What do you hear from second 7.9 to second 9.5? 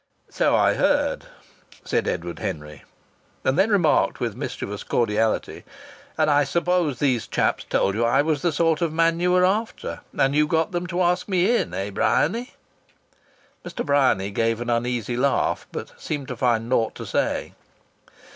you I was the sort of man you were